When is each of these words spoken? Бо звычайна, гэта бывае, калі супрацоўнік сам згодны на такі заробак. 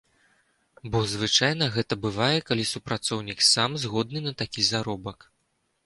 Бо 0.95 1.01
звычайна, 1.13 1.67
гэта 1.77 1.93
бывае, 2.05 2.31
калі 2.49 2.63
супрацоўнік 2.73 3.47
сам 3.53 3.71
згодны 3.85 4.19
на 4.31 4.39
такі 4.45 4.61
заробак. 4.73 5.33